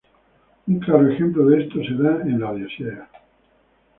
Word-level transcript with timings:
Un 0.67 0.79
claro 0.79 1.11
ejemplo 1.11 1.45
de 1.45 1.61
esto 1.61 1.75
se 1.87 1.93
da 1.93 2.21
en 2.21 2.41
Odisea. 2.41 3.07